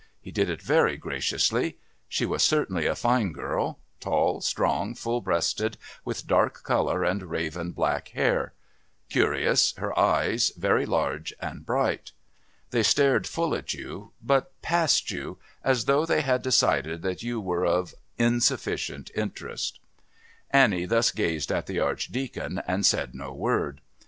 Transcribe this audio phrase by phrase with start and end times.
[0.19, 1.77] He did it very graciously.
[2.09, 7.71] She was certainly a fine girl tall, strong, full breasted, with dark colour and raven
[7.71, 8.53] black hair;
[9.11, 12.13] curious, her eyes, very large and bright.
[12.71, 17.39] They stared full at you, but past you, as though they had decided that you
[17.39, 19.79] were of insufficient interest.
[20.49, 23.81] Annie thus gazed at the Archdeacon and said no word.